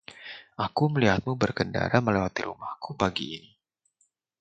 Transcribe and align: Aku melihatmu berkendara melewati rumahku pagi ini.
Aku 0.65 0.83
melihatmu 0.93 1.31
berkendara 1.41 1.97
melewati 2.05 2.41
rumahku 2.47 2.89
pagi 3.01 3.25
ini. 3.37 3.51